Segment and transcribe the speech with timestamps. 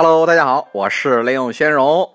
[0.00, 2.08] Hello，大家好，我是雷永轩荣。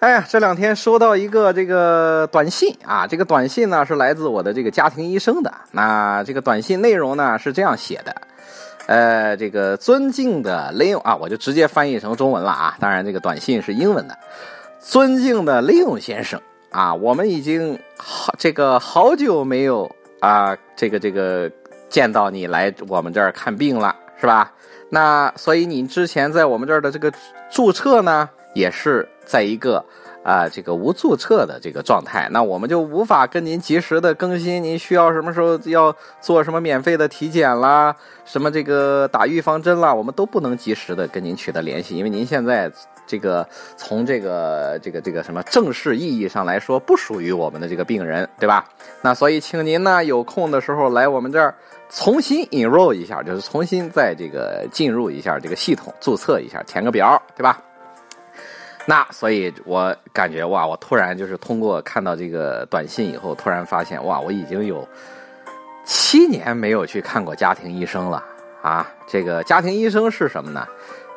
[0.00, 5.50] 哎呀，这两天收到一个这个短信啊，这个短信呢是来自我的这个家庭医生的。
[5.72, 8.14] 那这个短信内容呢是这样写的，
[8.88, 12.76] 呃，这个尊敬的雷永啊，我就直接翻译成中文了啊。
[12.78, 14.14] 当然，这个短信是英文的。
[14.78, 16.38] 尊敬的雷永先生
[16.70, 19.90] 啊，我们已经好这个好久没有
[20.20, 21.50] 啊，这个这个
[21.88, 24.52] 见到你来我们这儿看病了，是吧？
[24.90, 27.12] 那所以你之前在我们这儿的这个
[27.50, 29.84] 注册呢，也是在一个
[30.22, 34.62] 啊这个无注册的这个状态，那我们就无法跟您及时的更新。
[34.62, 42.72] 您需要什么时候要做什么免费的体检啦，什么这个打预防针啦，我们都不能及时的跟您取得联系，因为您现在
[43.06, 48.64] 这个从这个这个这个什么正式意义上来说，不属于我们的这个病人，对吧？
[49.02, 51.54] 那所以请您呢有空的时候来我们这儿。
[51.90, 57.62] 重新 enroll 一下，就是重新在这个进入一下这个系统，注册一下，填个表，对吧？
[58.86, 64.86] 那所以，我感觉哇，我突然就是通过看到这个短信以后，突然发现哇，我已经有
[65.84, 68.24] 七年没有去看过家庭医生了
[68.62, 68.90] 啊！
[69.06, 70.66] 这个家庭医生是什么呢？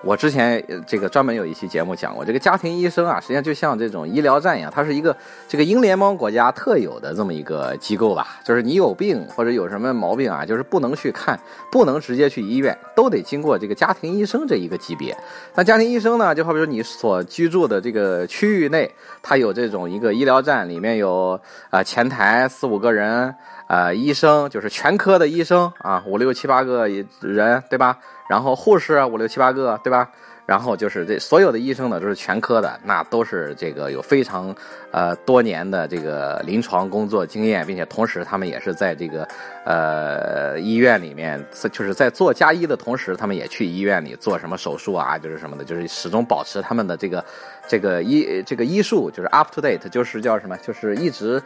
[0.03, 5.15] 我之前这个专门有一期节目讲过，这个家庭医生啊，实际上就像这种医疗站一样，它是一个
[5.47, 8.39] 这个英联邦国家特有的这么一个机构吧。
[8.43, 11.39] 就是你有病或者有什么毛病啊，就是不能去看，
[11.71, 15.15] 不能直接去医院，都得经过这个家庭医生这一个级别。
[15.53, 18.89] 那家庭医生呢，就好比说你所居住的这个区域内，
[19.21, 23.35] 它有这种一个医疗站，里面有啊前台四五个人，
[23.67, 26.87] 啊医生就是全科的医生啊五六七八个
[27.19, 27.99] 人，对吧？
[28.31, 30.09] 然后护士五六七八个，对吧？
[30.51, 34.53] 然后就是这所有的医生呢，都是全科的，那都是这个有非常
[34.91, 39.25] 呃多年的这个临床工作经验，并且同时他们也是在这个
[39.63, 41.41] 呃医院里面，
[41.71, 47.23] 就是在做加医的同时，他们也去医院里做什么手术啊，就是什么的，就是始终保持他们的这个
[47.65, 51.41] 这个医这个医术就是 up to date，就是叫什么，就是一直。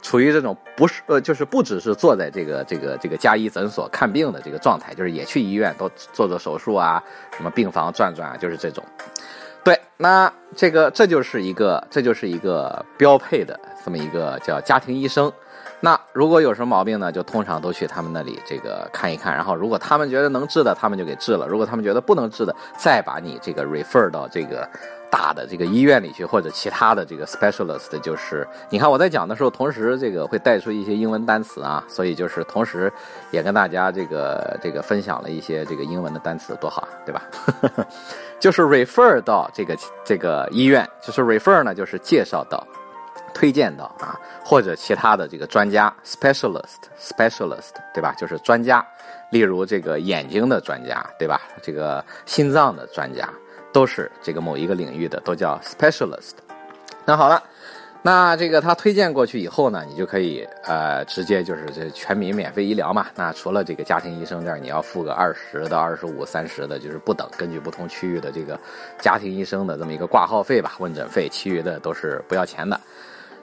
[0.00, 7.02] 处于这种不是呃，就是不只是坐在这个这个这个加医诊所看病的这个状态，就是也去医院都做做手术啊，
[7.34, 8.84] 什么病房转转啊，就是这种。
[9.64, 15.32] 对，那这个这就是一个这就是一个标配的这么一个叫家庭医生。
[15.80, 24.68] 那如果有什么毛病呢，就通常都去他们那里这个看一看，然后如果他们觉得能治的，他们就给治了；如果他们觉得不能治的，再把你这个 refer 到这个。
[25.14, 32.92] 大的这个医院里去，或者其他的这个 specialist，就是你看我在讲的时候，同时这个会带出一些英文单词啊，所以就是同时
[33.30, 37.22] 也跟大家这个这个分享了一些这个英文的单词，多好啊，对吧？
[38.40, 42.66] 就是 refer 到这个这个医院，就是 refer 呢，就是介绍到、
[43.32, 48.12] 推荐到啊，或者其他的这个专家 specialist，specialist，对吧？
[48.18, 48.84] 就是专家，
[49.30, 51.40] 例如这个眼睛的专家，对吧？
[51.62, 53.28] 这个心脏的专家。
[53.74, 56.32] 都是这个某一个领域的，都叫 specialist。
[57.04, 57.42] 那好了，
[58.00, 63.08] 那这个他推荐过去以后呢，你就可以呃直接就是这全民免费医疗嘛。
[63.16, 68.58] 那除了这个家庭医生这儿，你要付个二十到二十五、三十的，就是不等，根据不同区域的这个
[68.98, 72.80] 家庭医生的这么一个挂号费吧、问诊费，其余的都是不要钱的。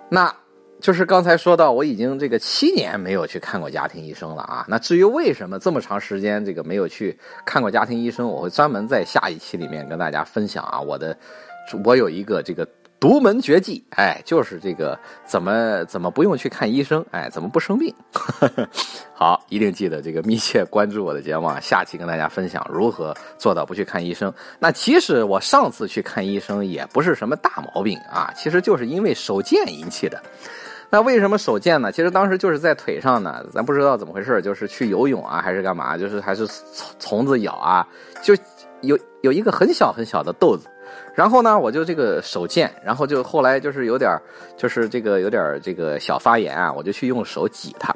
[0.10, 0.34] 那。
[0.82, 4.66] 就是刚才说到，我已经这个七年没有去看过家庭医生了啊。
[4.68, 10.82] 那至于为什么这么长时间这个没有去看过家庭医生，我会专门在下一期里面跟大家分享啊。
[10.82, 11.16] 我的，
[11.84, 12.68] 我有一个这个
[13.00, 17.94] 独门绝技，哎，就是这个怎么怎么不用去看医生，哎，怎么不生病？
[19.14, 21.60] 好，一定记得这个密切关注我的节目啊。
[21.60, 24.34] 下期跟大家分享如何做到不去看医生。
[24.58, 30.20] 那其实我上次去看医生也不是什么大毛病啊，其实就是因为手贱引起的。
[30.94, 31.90] 那为什么手贱呢？
[31.90, 36.46] 其实当时就是在腿上呢，咱不知道怎么回事，就是去游泳啊，还是干嘛，就是还是
[37.00, 37.88] 虫子咬啊，
[38.22, 38.36] 就
[38.82, 40.68] 有有一个很小很小的豆子，
[41.16, 44.12] 然后呢，我就这个手贱，然后就后来就是有点，
[44.58, 47.96] 就是这个有点这个小发炎啊，我就去用手挤它，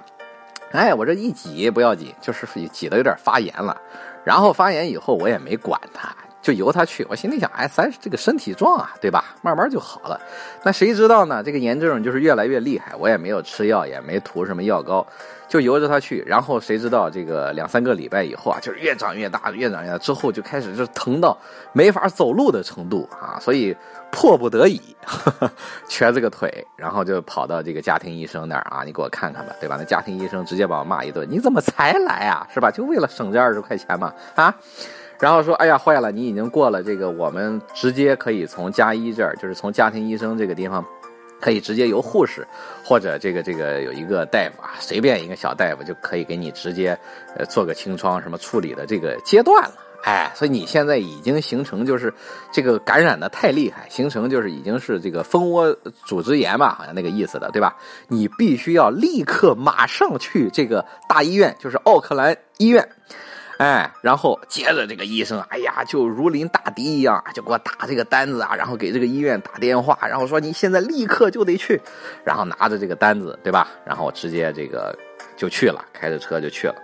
[0.72, 3.76] 哎，我这一挤不要紧，就是挤的有点发炎了，
[4.24, 6.16] 然后发炎以后我也没管它。
[6.46, 9.34] 就由他去，我心里想，哎，咱这个身体壮啊，对吧？
[9.42, 10.22] 慢慢就好了。
[10.62, 11.42] 那谁知道呢？
[11.42, 15.04] 这个炎症就是越来越厉害，我也没有吃药，也没涂什么药膏，
[15.48, 16.24] 就由着他去。
[16.28, 21.36] 然后谁知道这个两三个礼拜以后啊，就是越长越大，越长越大，之后就开始就疼到
[21.74, 23.40] 没法走路的程度啊。
[23.42, 23.76] 所以
[24.12, 24.80] 迫不得已，
[25.90, 29.78] 瘸这个腿，然后就跑到这个家庭医生那儿啊，你给我看看吧，对吧？
[29.80, 32.46] 那家庭医生直接把我骂一顿，你怎么才来啊？
[32.54, 32.70] 是吧？
[32.70, 34.56] 就为了省这二十块钱嘛，啊？
[35.20, 36.12] 然后说，哎呀，坏了！
[36.12, 40.86] 你已经过了这个，我们直接可以从加医这儿，就是从家庭医生这个地方，
[41.40, 42.46] 可以直接由护士
[42.84, 46.98] 或者这个这个有一个大夫啊，随便一个小大夫就可以给你直接
[47.38, 49.74] 呃做个清创什么处理的这个阶段了。
[50.04, 52.14] 哎，所以你现在已经形成就是
[52.52, 55.76] 这个感染的太厉害，形成就是已经是这个蜂窝
[56.06, 57.76] 组织炎吧，好像那个意思的，对吧？
[58.08, 62.88] 你必须要立刻马上去这个大医院，就是奥克兰医院。
[63.58, 71.82] 哎，然后接着这个医生，哎呀，就如临大敌一样，就给我打这个单子啊，然后给这个医院打电话，然后说你现在立刻就得去，
[72.26, 73.68] 然后拿着这个单子，对吧？
[73.86, 74.94] 然后直接这个
[75.38, 76.76] 就去了，开着车就去了。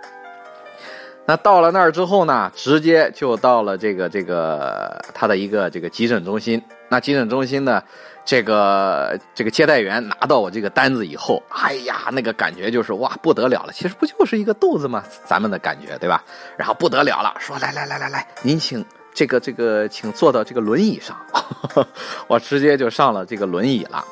[1.24, 6.60] 那到了那儿之后呢，直接就到了这个这个他的一个这个急诊中心。
[6.88, 7.82] 那急诊中心呢？
[8.24, 13.72] 这个这个接待员拿到我这个单子以后，哎呀，那个感觉就是哇不得了了。
[13.72, 15.02] 其实不就是一个肚子吗？
[15.24, 16.22] 咱们的感觉对吧？
[16.56, 21.16] 然后不得了了，说来来来来来，您请这个这个，请坐到这个轮椅上。
[22.28, 24.04] 我直接就上了这个轮椅了。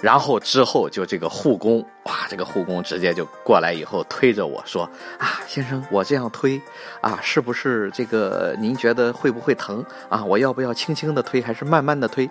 [0.00, 4.88] 然后之后就这个护工，哇，这个护工直接就过来以后推着我说
[5.18, 6.60] ：“啊，先生，我这样推，
[7.02, 10.24] 啊，是不是这个您觉得会不会疼啊？
[10.24, 12.28] 我要不要轻轻的推，还是慢慢的推？”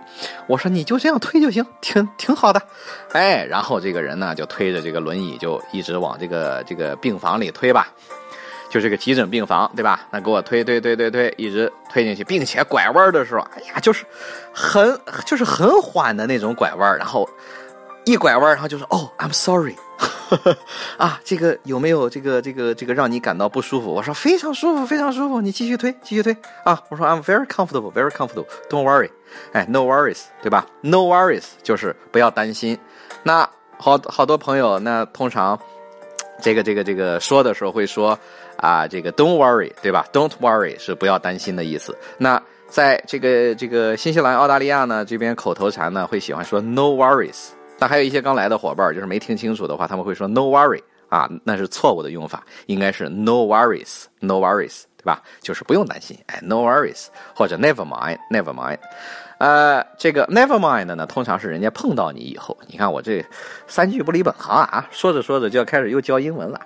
[0.47, 2.61] 我说：“你就这样推就行，挺挺好的。”
[3.13, 7.87] 哎，然后这个人呢就推着这个轮椅就一直往这个这个病房里推吧，
[8.69, 10.07] 就是个急诊病房，对吧？
[10.11, 14.05] 那给我推推推推推，一直推进去，并且拐弯的时候，哎呀，就是
[14.53, 17.27] 很就是很缓的那种拐弯，然后。
[18.05, 19.75] 一拐弯，然后就说：“哦，I'm sorry，
[20.97, 28.47] 啊，这个有没有这个这个这个让你感到不舒服？”我说：“非常舒服，非常舒服，你继续推，继续推啊！”我说：“I'm very comfortable, very comfortable.
[28.67, 29.11] Don't worry，
[29.51, 32.79] 哎，no worries，对吧？No worries 就是不要担心。
[33.21, 35.59] 那好好多朋友，那通常
[36.41, 38.17] 这个这个这个说的时候会说
[38.61, 41.97] 啊，这个 Don't worry，对吧？Don't worry 是不要担心的意思。
[42.17, 47.49] 那在这个这个新西兰、澳大利亚呢，这边口头禅呢会喜欢说 No worries。
[47.79, 55.21] 那还有一些刚来的伙伴，就是没听清楚的话，他们会说 “no worry” 啊，那是错误的用法，应该是 “no worries”，“no worries”，对吧？
[55.39, 58.77] 就是不用担心，哎，“no worries” 或者 “never mind”，“never mind”。
[59.37, 63.25] 呃，这个 “never mind” 呢，通常是人家碰到你以后，你看我这
[63.65, 66.59] 三句不离本行啊，说着说着就要开始又教英文了，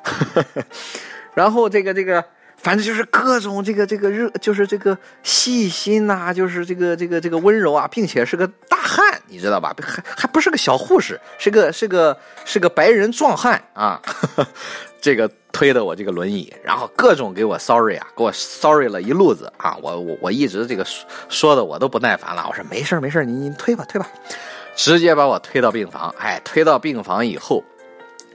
[1.34, 2.24] 然后这个这个。
[2.56, 9.76] 反正就是各种这个这个热，就是这个细心呐，就是这个这个这个温柔啊，并且是个大汉，你知道吧？
[9.82, 14.02] 还还不是个小护士，是个是个是个白人壮汉啊！
[15.02, 19.76] 这个推的我这个轮椅，然后各种给我 sorry 啊，给我 sorry 了一路子啊！
[19.82, 20.86] 我我我一直这个
[21.28, 24.08] 说的我都不耐烦了，我说没事没事，您您推吧推吧，
[24.74, 26.16] 直接把我推到病房。
[26.18, 27.62] 哎，推到病房以后，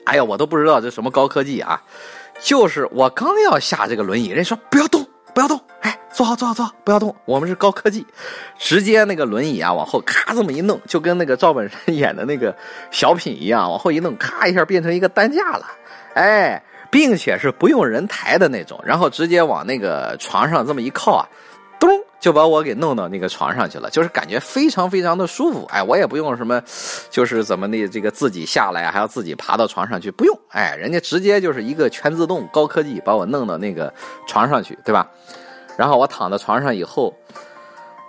[0.04, 1.82] 哎呀，我都不知道这什么高科技啊！
[2.40, 7.14] 就是我刚要下这个轮椅，人说不要动，不要动，哎，坐好，坐好，坐好，不要动。
[7.24, 8.06] 我们是高科技，
[8.58, 12.56] 直接那个轮椅啊，往后咔这么一弄，就跟那个赵本山演的那个
[12.90, 15.66] 小品一样，往后一弄，咔一下变成一个担架了，
[16.14, 21.28] 哎，并且是不用人抬的那种，然后直接往那个床上这么一靠啊。
[22.20, 25.64] 就把我给弄到那个床上去了，就是感觉非常非常的舒服。
[25.70, 26.60] 哎，我也不用什么，
[27.10, 30.38] 就是怎么的这个自己下来还要自己爬到床上去，不用。
[30.48, 33.92] 哎，人家直接就是一个全自动高科技把我弄到那个
[34.26, 35.08] 床上去，对吧？
[35.76, 37.14] 然后我躺在床上以后，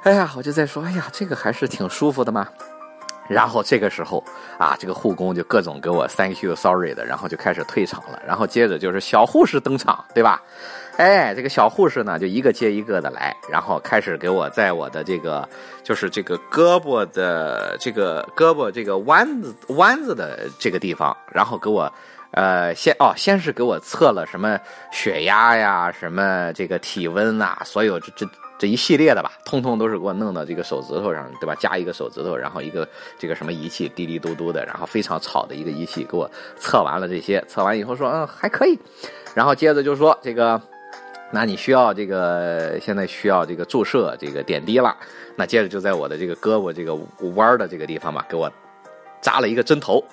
[0.03, 2.47] 哎呀，我就在说，哎呀，这个还是挺舒服的嘛。
[3.27, 4.23] 然后这个时候
[4.57, 8.19] 啊，这个护工就各种给我 thank you sorry 的，然后就开始退场了。
[8.25, 10.41] 然后接着就是小护士登场，对吧？
[11.00, 15.47] 哎，这个小护士呢，就一个接一个的来，然后开始给我在我的这个，
[15.81, 21.90] 就是这个胳膊的这个胳膊这个弯子弯子的这个地方，然后给我，
[22.31, 24.59] 呃，先哦，先是给我测了什么
[24.92, 28.28] 血压呀，什么这个体温呐，所有这这
[28.59, 31.56] 这一系列的吧，通通都是给我弄到这个手指头上，对吧？
[31.56, 32.85] 加一个手指头，然后一个
[33.18, 38.78] 这个什么仪器滴滴嘟嘟的，然后非常吵的一个仪器给我测完了这些，测完以后说嗯还可以，
[39.33, 40.62] 然后接着就说这个。
[41.31, 44.95] 那你需要这个，现在需要这个注射这个点滴了。
[45.36, 46.94] 那接着就在我的这个胳膊这个
[47.36, 48.52] 弯的这个地方吧，给我
[49.21, 50.04] 扎了一个针头。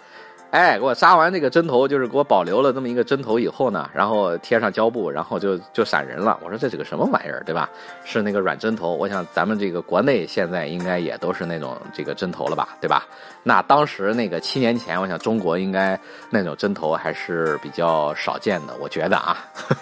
[0.57, 6.39] 哎，给我扎完这个针头，就是给我保留了这么一个针头以后呢，然后贴上胶布，然后就就闪人了。
[6.43, 7.69] 我说这是个什么玩意儿，对吧？
[8.05, 8.95] 是那个软针头。
[8.95, 13.05] 我想咱们这个国内现在应该也都是那种这个针头了吧，对吧？
[13.43, 19.37] 那当时那个七年前，我想中国应该那种针头还是比较少见的，我觉得啊，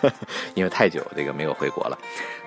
[0.54, 1.96] 因为太久这个没有回国了。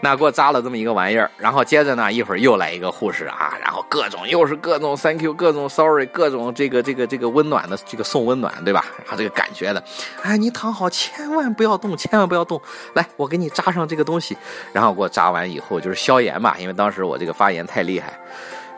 [0.01, 8.83] 那给我扎了这么一个玩意儿，然后接着呢，一会儿又来一个护士啊，然后各种又是各种 thank you，各种 sorry，各种这个这个这个温暖的这个送送温暖，对吧？
[9.03, 9.83] 然后这个感觉的，
[10.23, 12.59] 哎，你躺好，千万不要动，千万不要动，
[12.95, 14.35] 来，我给你扎上这个东西，
[14.73, 18.19] 然后给我扎完以后就是消炎嘛，因为当时我这个发炎太厉害，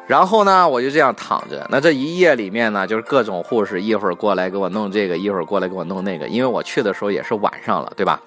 [0.05, 8.22] 然后呢，我就这样躺着，那这一夜里面呢，就是各种护士一会儿过来给我弄这个，一会儿过来给我弄那个，因为我去的时候也是晚上了，对吧？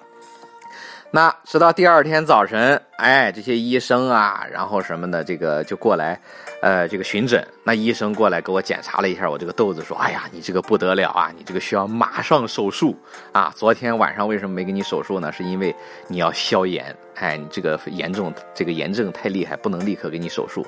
[1.15, 6.19] 那直到第二天早晨，哎，这些医生啊，然后什么的，这个就过来，
[6.59, 7.47] 呃，这个巡诊。
[7.63, 12.97] 那医生过来给我检查了一下我这个豆子，说：“哎呀，你这个不得了啊，你这个需要马上手术
[13.31, 13.53] 啊！
[13.55, 15.31] 昨天晚上为什么没给你手术呢？
[15.31, 15.75] 是因为
[16.07, 20.65] 你要消炎，哎，你这个严重，这个炎症太厉害，不能立刻给你手术。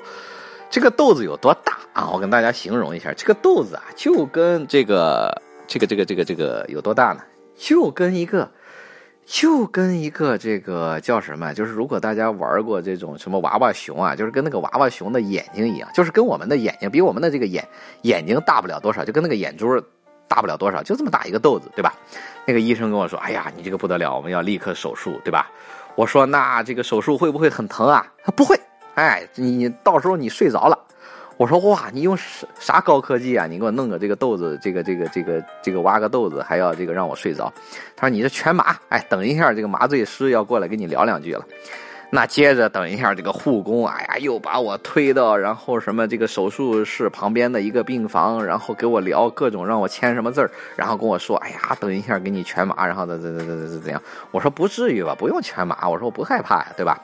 [0.70, 2.08] 这个豆子有多大啊？
[2.12, 7.22] 我跟大家形容一下，这个豆子啊，就跟这个，这个，这个，这个，这个有多大呢？
[7.56, 8.48] 就跟一个。”
[9.26, 17.66] 就跟一个这个叫什么，就是如果大家玩过这种什么娃娃熊啊，就是跟那个娃娃熊的眼睛一样，就是跟我们的眼睛比我们的这个眼
[18.02, 19.82] 眼睛大不了多少，就跟那个眼珠
[20.28, 21.92] 大不了多少，就这么大一个豆子，对吧？
[22.46, 25.50] 那个医生跟我说：“哎呀，你这个不得了，我们要立刻手术，对吧？”
[25.96, 28.56] 我说：“那这个手术会不会很疼啊？”他不会，
[28.94, 30.78] 哎，你到时候你睡着了。
[31.36, 33.46] 我说哇，你用啥啥高科技啊？
[33.46, 37.52] 你给我弄个这个豆子，这个这个这个这个挖个豆子，还要这个让我睡着？
[37.94, 41.44] 他说你这全麻，哎，等一下这个麻醉师要过来跟你聊两句了。
[42.08, 54.00] 那接着等一下这个护工，哎呀，又把我推到然后什么这个手术室旁边的一个病房，然后给我聊各种让我签什么字儿，然后跟我说，哎呀，等一下给你全麻，然后怎怎怎怎怎怎样？
[54.30, 56.98] 我说不至于吧，不用全麻，我说我不害怕呀，对吧？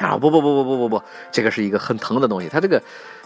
[0.00, 2.82] 啊不不不不不不不，这个是一个很疼的东西，他这个。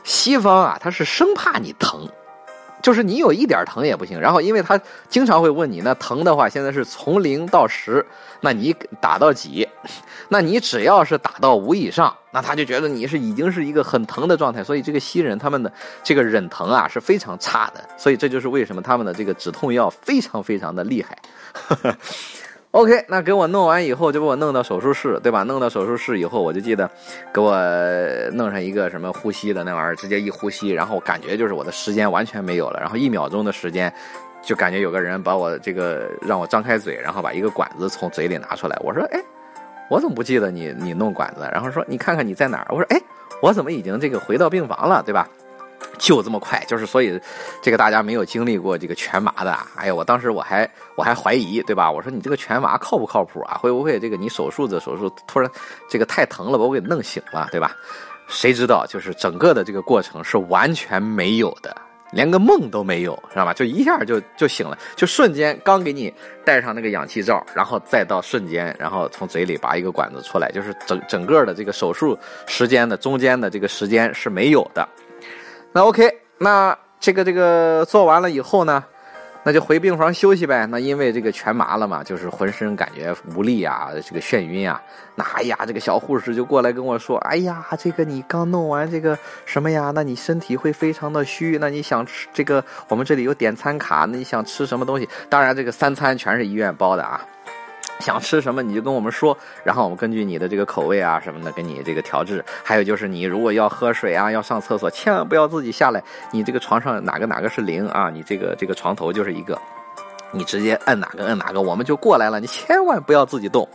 [0.07, 2.07] 西方啊，他是生怕你疼，
[2.83, 4.21] 就是你有一点疼也不行。
[4.21, 4.79] 然后，因为他
[5.09, 8.05] 经常会问你，那疼的话，现在是从零到十，
[8.43, 9.67] 那你打到几？
[10.29, 14.63] 那你只要是打到五以上，那他就觉得你是已经是一个很疼的状态。
[14.63, 17.83] 所以，这个西人他们的这个忍疼啊是非常差的。
[17.97, 21.17] 所以，这就是为什么他们的这个止痛药非常非常的厉害。
[22.75, 25.45] OK，那给我弄完以后，就把我弄到手术室，对吧？
[25.45, 26.91] 弄到手术室以后，我就记得
[27.33, 27.57] 给我
[28.33, 33.95] 弄上一个什么呼吸的那玩意儿，直接一呼吸，然后感觉就是我的时间完全没有了，然后一秒钟的时间，
[34.43, 38.77] 就感觉有个人把我这个让我张开嘴，然后把一个管子从嘴里拿出来。
[38.83, 39.23] 我说，哎，
[39.89, 41.49] 我怎么不记得你你弄管子？
[41.53, 42.67] 然后说，你看看你在哪儿？
[42.71, 43.01] 我说，哎，
[43.41, 45.29] 我怎么已经这个回到病房了，对吧？
[45.99, 47.21] 就这么快，就是所以，
[47.63, 51.91] 这个大家没有经历过这个全麻的，哎呀，我当时我还我还怀疑，对吧？
[51.91, 53.57] 我说你这个全麻靠不靠谱啊？
[53.61, 55.51] 会不会这个你手术的手术突然
[55.89, 57.77] 这个太疼了，把我给弄醒了，对吧？
[58.27, 61.77] 谁知道，就是整个的这个过程是完全没有的，
[62.11, 63.53] 连个梦都没有，知道吧？
[63.53, 66.13] 就一下就就醒了，就瞬间刚给你
[66.45, 74.89] 戴上那个氧气罩，然后再到瞬间，然后从嘴里拔一个管子出来，就是整整个的这个手术时间的中间的这个时间是没有的。
[75.77, 78.85] 那 OK，那这个这个做完了以后呢，
[79.43, 80.65] 那就回病房休息呗。
[80.67, 84.81] 那因为这个全麻了嘛，就是浑身感觉无力啊，这个眩晕啊。
[85.17, 89.91] 那哎呀，这个小护士就过来跟我说：“哎呀，这个你刚弄完这个什么呀？
[89.93, 91.59] 那你身体会非常的虚。
[91.61, 92.65] 那你想吃这个？
[92.89, 95.09] 我们这里有点餐卡，那你想吃什么东西？
[95.29, 97.21] 当然，这个三餐全是医院包的啊。”
[98.01, 102.45] 想吃什么你就跟我们说，然后我们根据你的这个口味啊什么的给你这个调制。
[102.63, 106.03] 还有就是你如果要喝水啊，要上厕所，千万不要自己下来。
[106.31, 108.11] 你这个床上哪个哪个是零啊？
[108.11, 109.59] 你这个这个床头就是一个，
[110.33, 112.41] 你直接摁哪个摁哪个，我们就过来了。
[112.41, 113.69] 你千万不要自己动。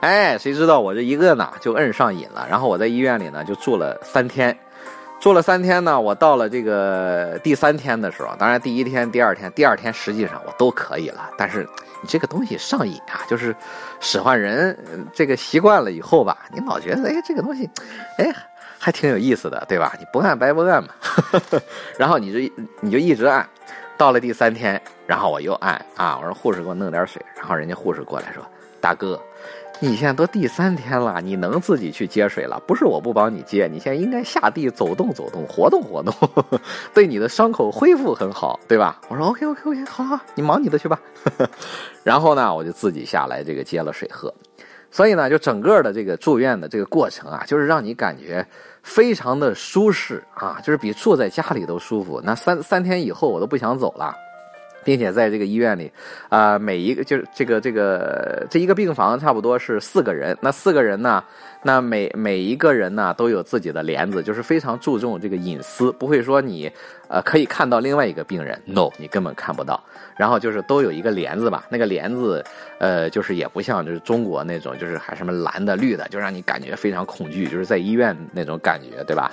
[0.00, 2.46] 哎，谁知道我这一个呢就摁上瘾了。
[2.48, 4.56] 然后我在医院里呢就住了三天。
[5.18, 11.30] 做了三天呢，我到了这个第三天的时候，当然第一天、第二天、第二天实际上我都可以了。
[11.36, 11.66] 但是
[12.02, 13.54] 你这个东西上瘾啊，就是
[13.98, 14.78] 使唤人
[15.12, 17.68] 这个习惯了以后吧，你老觉得哎这个东西，
[18.18, 18.32] 哎
[18.78, 19.94] 还挺有意思的，对吧？
[19.98, 20.90] 你不按白不按嘛。
[21.98, 23.48] 然后你就你就一直按，
[23.96, 28.44] 到了第三天，然后我又按啊，我说护士给我弄点水，然后人家护士过来说，
[28.80, 29.20] 大哥。
[29.78, 32.58] 你现在都第三天了，你能自己去接水了？
[32.66, 36.14] 不是我不帮你接，你现在应该下地走动走动，活动活动，
[36.94, 38.98] 对你的伤口恢复很好，对吧？
[39.08, 40.98] 我说 OK OK OK，好好，你忙你的去吧。
[42.02, 44.32] 然后呢，我就自己下来这个接了水喝。
[44.90, 48.46] 所以呢，就整个的这个住院的这个过程啊，就是让你感觉
[48.82, 52.18] 非常的舒适啊，就是比住在家里都舒服。
[52.24, 54.14] 那三三天以后，我都不想走了。
[54.86, 55.90] 并且在这个医院里，
[56.28, 61.22] 啊，每一个就是这个这个这一个病房差不多是四个人，那四个人呢，
[61.66, 66.70] 那每每一个人呢都有自己的帘子，就是非常注重这个隐私，不会说你。
[67.08, 69.80] 呃，可以看到另外一个病人，no，你根本看不到。
[70.16, 72.44] 然后就是都有一个帘子吧，那个帘子，
[72.80, 79.30] 呃，就是也不像就是中国那种，就是还什么蓝的、绿的，就让你感觉非常恐惧，就是在医院那种感觉，对吧？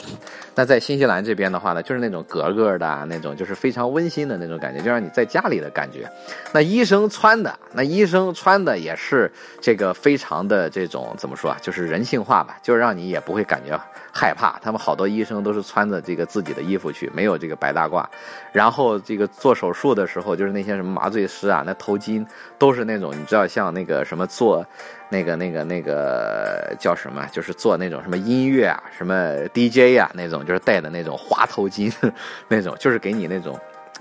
[0.54, 6.08] 那在新西兰这边的话呢，就是那种格格的那种，就是非常温馨的那种感觉，就让你在家里的感觉。
[6.54, 11.58] 那医生穿的，那医生穿的也是这个非常的这种怎么说啊？
[11.60, 13.80] 就是人性话吧，就是让你也不会感觉
[14.12, 14.60] 害怕。
[14.62, 17.54] 他们好多医生都是穿着这个自己的衣服去，没有这个。
[17.64, 18.06] 白大褂，
[18.52, 22.26] 然后这个做手术的时候，就是那些什么麻醉师啊，那头巾
[22.58, 24.66] 都是那种你知道像那个什么做，
[25.08, 31.94] 那个那个那个叫什么，就是做那种什么音乐啊，什么 DJ 啊那种，就是戴的那种花头巾，
[32.50, 33.58] 那种就是给你那种，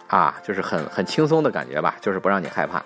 [0.08, 2.82] 啊，就是很很轻松的感觉吧，就是不让你害怕。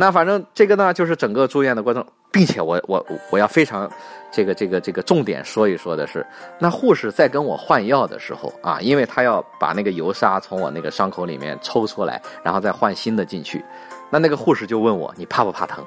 [0.00, 3.90] 那反正这个呢，就是整个住院的过程，并且我我我要非常
[4.30, 6.24] 这个这个这个重点说一说的是，
[6.60, 13.64] 那护士在跟我换药的时候啊，因为他要把那个油纱从我那个伤口里面抽出来，然后再换新的进去，
[14.08, 15.84] 那那个护士就问我，你怕不怕疼？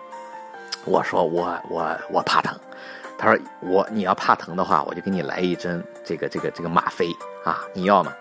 [0.84, 2.54] 我说我我我怕疼。
[3.18, 7.08] 他说我你要怕疼的话，我就给你来一针这个这个这个吗啡
[7.46, 8.12] 啊，你要吗？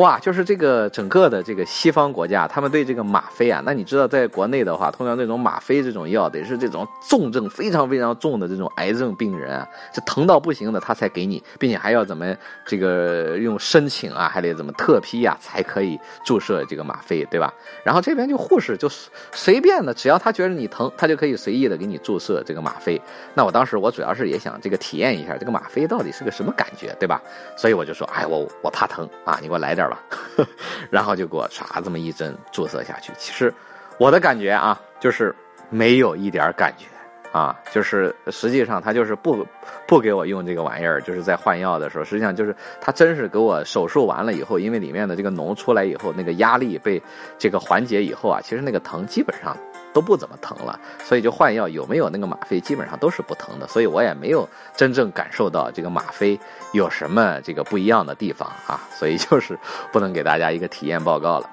[0.00, 17.52] 哇，就是这个整个的这个西方国家，他们对这个吗啡啊，那你知道，在国内的话，通常这种吗啡这种药得是这种重症非常非常重的这种癌症病人啊，这疼到不行的他才给你，并且还要怎么这个用申请啊，还得怎么特批呀，才可以注射这个吗啡，对吧？
[17.84, 18.88] 然后这边就护士就
[19.32, 22.98] 随便的，只要他觉得你疼，他就可以随意的给你注射这个吗啡。
[23.34, 27.20] 那我当时我主要是也想这个体验一下这个吗啡到底是个什么感觉，对吧？
[27.54, 29.89] 所以我就说，哎，我我怕疼啊，你给我来点。
[30.90, 33.12] 然后就给我唰这么一针注射下去。
[33.18, 33.52] 其实
[33.98, 35.34] 我的感觉啊，就是
[35.68, 36.86] 没有一点感觉
[37.32, 39.46] 啊，就是实际上他就是不
[39.86, 47.00] 不给我用这个玩意儿，就是在换药的时候，实际上就是他真是给我手术完了以后，因为里面的这个脓出来以后，那个压力被
[47.38, 49.56] 这个缓解以后啊，其实那个疼基本上。
[49.92, 56.38] 都不怎么疼了，所以就换药有没有那个吗啡，基本上都是不疼的，所以我也没有真正感受到这个吗啡
[56.72, 59.58] 有什么这个不一样的地方啊，所以就是
[59.92, 61.50] 不能给大家一个体验报告了。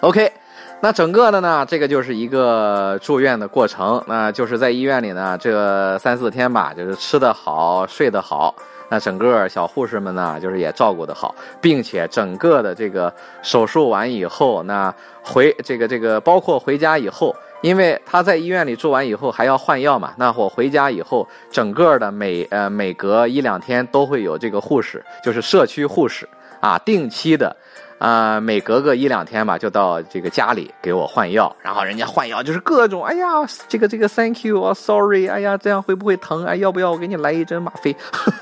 [0.00, 0.32] OK，
[0.80, 8.54] 那整个的呢，这个就是一个住院的过程，那就是在医院里呢，这三四天吧，就是吃得好，睡得好。
[8.90, 14.92] 那整个小护士们呢，就是也照顾得好，并且整个的这个手术完以后，那
[15.22, 26.28] 回这个这个包括回家以后，因为他在医院里住完以后还要换药嘛，那我回家以后，整个的每呃每隔一两天都会有这个护士，就是社区护士
[26.60, 27.56] 啊，定期的。
[28.00, 33.26] 啊，每隔个一两天吧，就到这个家里给我换药，然后人家换药就是各种，哎呀，
[33.68, 36.46] 这个这个，thank you 啊，sorry，哎呀，这样会不会疼？
[36.46, 37.94] 哎，要不要我给你来一针吗啡？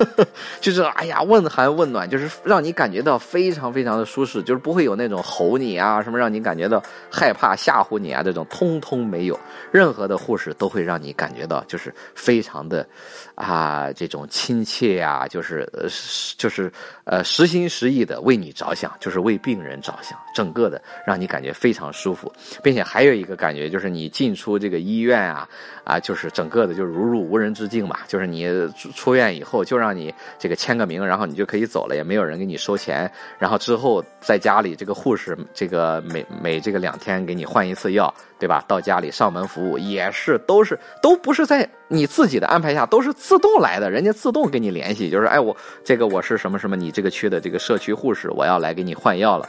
[0.62, 9.36] 就是哎呀，问寒问暖，就是让你感觉到非常非常的舒适，就是不会有那种吼你啊，什么让你感觉到害怕吓唬你啊，这种通通没有，
[9.72, 12.86] 任何的护士都会让你感觉到就是非常的
[13.34, 15.88] 啊这种亲切呀，就是呃
[16.36, 19.36] 就是呃实心实意的为你着想，就是为。
[19.48, 25.48] 病人着想，整个的让你感觉非常舒服，并且还有一个感觉就是你进出这个医院啊
[25.84, 27.98] 啊，就是整个的就如入无人之境嘛。
[28.06, 28.48] 就是你
[28.94, 33.10] 出院以后，就让你这个签个名，然后你就可以走了，也没有人给你收钱。
[33.38, 38.64] 然后之后在家里，这个护士这个每每这个两天给你换一次药，对吧？
[38.68, 49.48] 到家里上门服务也是都是都不是在你自己的安排下，都是自动来的，人家自动跟你联系，就是哎我这个我是什么什么你这个区的这个社区护士，我要来给你换药了。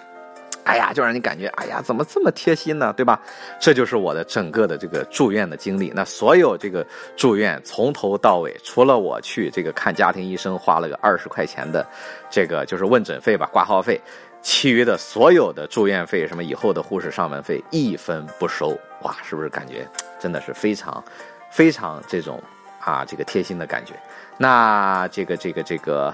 [0.66, 2.94] 哎呀，就让你感觉，哎呀，怎么这么贴心呢？
[2.96, 3.20] 对吧？
[3.60, 5.92] 这就是我的整个的这个住院的经历。
[5.96, 11.86] 那所有这个住院从头到尾，除了我去这个看家庭医生花了个二十块钱的，
[12.30, 14.00] 这个就是问诊费吧，挂号费，
[14.42, 18.78] 其余的所有的住院费，什么以后的护士上门费，一分不收。
[19.02, 19.88] 哇，是不是感觉
[20.20, 21.04] 真的是非常
[21.50, 22.40] 非常这种
[22.80, 23.94] 啊这个贴心的感觉？
[24.38, 26.14] 那这个这个这个。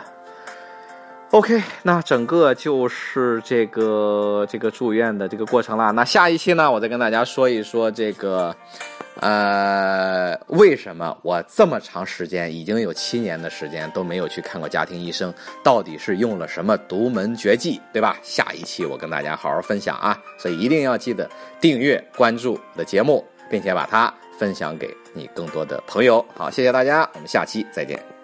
[1.35, 5.91] OK，那整个就是这个这个住院的这个过程啦。
[5.91, 8.55] 那下一期呢，我再跟大家说一说这个，
[9.19, 18.17] 呃，为什么我这么长时间已经有七年的时间都没有去看过家庭医生，到底是用了什么独门绝技，对吧？
[18.23, 26.25] 下一期我跟大家好好分享啊，所以一定要记得订阅关注我的节目，并且把它分享给你更多的朋友。
[26.33, 28.14] 好，谢谢大家，我们下期再见。